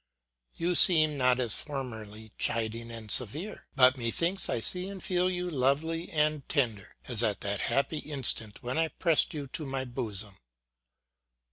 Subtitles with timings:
[0.55, 5.47] You seem not as formerly chiding and severe; but methinks I see and feel you
[5.47, 10.37] lovely and tender, as at that happy instant when I pressed you to my bosom.